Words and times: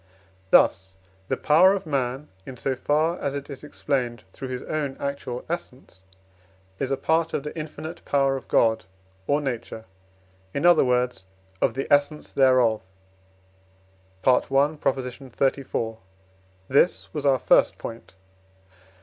Thus 0.49 0.95
the 1.27 1.37
power 1.37 1.75
of 1.75 1.85
man, 1.85 2.29
in 2.43 2.57
so 2.57 2.75
far 2.75 3.19
as 3.19 3.35
it 3.35 3.51
is 3.51 3.63
explained 3.63 4.23
through 4.33 4.47
his 4.47 4.63
own 4.63 4.97
actual 4.99 5.45
essence, 5.47 6.01
is 6.79 6.89
a 6.89 6.97
part 6.97 7.35
of 7.35 7.43
the 7.43 7.55
infinite 7.55 8.03
power 8.03 8.35
of 8.35 8.47
God 8.47 8.85
or 9.27 9.39
Nature, 9.41 9.85
in 10.55 10.65
other 10.65 10.83
words, 10.83 11.27
of 11.61 11.75
the 11.75 11.85
essence 11.93 12.31
thereof 12.31 12.81
(I. 14.25 14.31
xxxiv.). 14.41 15.97
This 16.67 17.13
was 17.13 17.23
our 17.27 17.37
first 17.37 17.77
point. 17.77 18.15